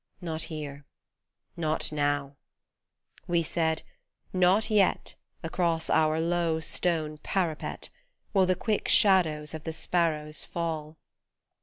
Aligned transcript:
Not 0.19 0.41
here, 0.49 0.83
not 1.55 1.91
now. 1.91 2.35
We 3.27 3.43
said" 3.43 3.83
Not 4.45 4.71
yet 4.71 5.13
Across 5.43 5.91
our 5.91 6.19
low 6.19 6.59
stone 6.59 7.19
parapet 7.19 7.91
Will 8.33 8.47
the 8.47 8.55
quick 8.55 8.87
shadows 8.87 9.53
of 9.53 9.63
the 9.63 9.73
sparrows 9.73 10.43
fall." 10.43 10.97